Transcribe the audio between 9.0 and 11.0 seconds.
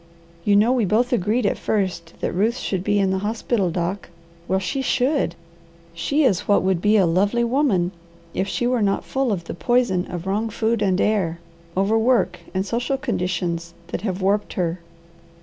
full of the poison of wrong food and